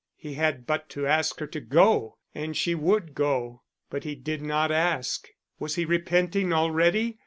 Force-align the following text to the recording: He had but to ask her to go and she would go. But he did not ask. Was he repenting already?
He 0.15 0.33
had 0.33 0.65
but 0.65 0.89
to 0.89 1.05
ask 1.05 1.39
her 1.41 1.45
to 1.45 1.59
go 1.59 2.17
and 2.33 2.57
she 2.57 2.73
would 2.73 3.13
go. 3.13 3.61
But 3.91 4.03
he 4.03 4.15
did 4.15 4.41
not 4.41 4.71
ask. 4.71 5.27
Was 5.59 5.75
he 5.75 5.85
repenting 5.85 6.51
already? 6.51 7.19